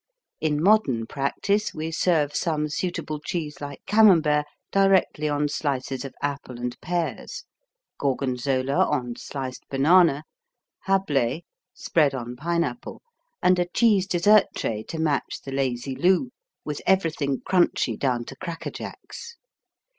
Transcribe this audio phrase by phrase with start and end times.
[0.39, 6.57] In modern practice we serve some suitable cheese like Camembert directly on slices of apple
[6.59, 7.43] and pears,
[7.99, 10.23] Gorgonzola on sliced banana,
[10.87, 11.43] Hablé
[11.75, 13.03] spread on pineapple
[13.43, 16.31] and a cheese dessert tray to match the Lazy Lou,
[16.65, 19.35] with everything crunchy down to Crackerjacks.